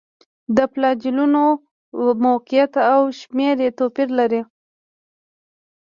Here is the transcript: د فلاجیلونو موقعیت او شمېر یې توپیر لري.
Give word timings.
د 0.55 0.57
فلاجیلونو 0.71 1.43
موقعیت 2.25 2.73
او 2.93 3.01
شمېر 3.19 3.55
یې 3.65 3.69
توپیر 3.79 4.09
لري. 4.19 4.41